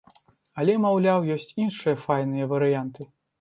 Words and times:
Але, 0.61 0.73
маўляў, 0.85 1.27
ёсць 1.35 1.53
іншыя 1.65 1.95
файныя 2.07 2.49
варыянты. 2.55 3.09